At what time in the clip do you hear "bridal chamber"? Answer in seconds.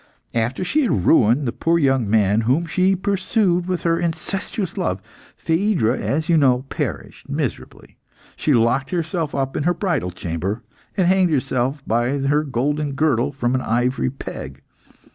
9.75-10.63